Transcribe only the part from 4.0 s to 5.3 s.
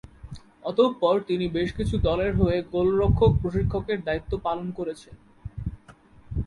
দায়িত্ব পালন করেছেন।